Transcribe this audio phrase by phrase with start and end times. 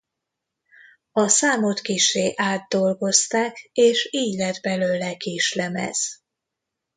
[1.11, 6.21] A számot kissé átdolgozták és így lett belőle kislemez.